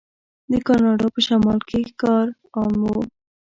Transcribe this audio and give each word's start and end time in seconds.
د 0.51 0.53
کاناډا 0.67 1.07
په 1.13 1.19
شمال 1.27 1.59
کې 1.67 1.79
ښکار 1.89 2.25
عام 2.57 2.75
و. 2.91 2.93